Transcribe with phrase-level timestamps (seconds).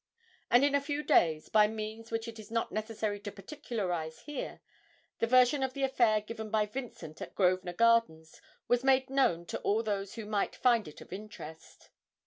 [0.49, 4.59] And in a few days, by means which it is not necessary to particularise here,
[5.19, 9.59] the version of the affair given by Vincent at Grosvenor Gardens was made known to
[9.59, 11.89] all those who might find it of interest.